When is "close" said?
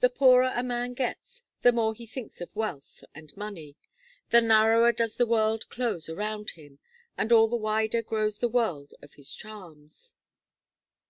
5.68-6.08